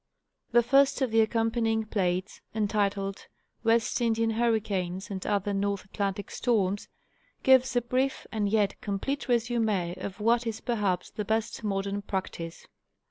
[0.51, 3.27] The first of the accompanying plates, entitled,
[3.63, 6.87] West Inpran Hurricanes, AND OTHER NortH ATLANTIC STorRMs,
[7.43, 12.65] gives a brief and yet complete résumé of what is perhaps the best modern practice.